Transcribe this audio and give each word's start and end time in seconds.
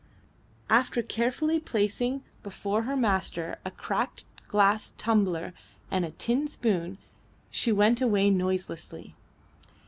After 0.71 1.03
carefully 1.03 1.59
placing 1.59 2.23
before 2.41 2.85
her 2.85 2.97
master 2.97 3.59
a 3.63 3.69
cracked 3.69 4.25
glass 4.47 4.95
tumbler 4.97 5.53
and 5.91 6.03
a 6.05 6.09
tin 6.09 6.47
spoon 6.47 6.97
she 7.51 7.71
went 7.71 8.01
away 8.01 8.31
noiselessly. 8.31 9.13